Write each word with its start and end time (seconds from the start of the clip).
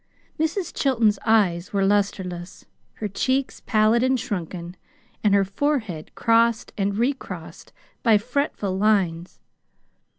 Mrs. 0.39 0.73
Chilton's 0.73 1.19
eyes 1.27 1.73
were 1.73 1.85
lusterless, 1.85 2.65
her 2.93 3.07
cheeks 3.07 3.59
pallid 3.67 4.01
and 4.01 4.19
shrunken, 4.19 4.75
and 5.23 5.35
her 5.35 5.45
forehead 5.45 6.09
crossed 6.15 6.73
and 6.75 6.97
recrossed 6.97 7.71
by 8.01 8.17
fretful 8.17 8.75
lines. 8.75 9.39